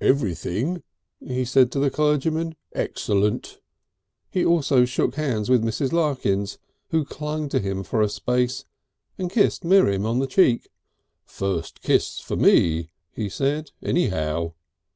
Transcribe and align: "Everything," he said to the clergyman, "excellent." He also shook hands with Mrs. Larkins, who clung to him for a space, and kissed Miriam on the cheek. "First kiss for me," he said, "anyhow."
"Everything," 0.00 0.82
he 1.20 1.44
said 1.44 1.70
to 1.70 1.78
the 1.78 1.90
clergyman, 1.92 2.56
"excellent." 2.74 3.60
He 4.28 4.44
also 4.44 4.84
shook 4.84 5.14
hands 5.14 5.48
with 5.48 5.62
Mrs. 5.62 5.92
Larkins, 5.92 6.58
who 6.88 7.04
clung 7.04 7.48
to 7.50 7.60
him 7.60 7.84
for 7.84 8.02
a 8.02 8.08
space, 8.08 8.64
and 9.16 9.30
kissed 9.30 9.62
Miriam 9.62 10.04
on 10.04 10.18
the 10.18 10.26
cheek. 10.26 10.70
"First 11.24 11.82
kiss 11.82 12.18
for 12.18 12.34
me," 12.34 12.90
he 13.12 13.28
said, 13.28 13.70
"anyhow." 13.80 14.54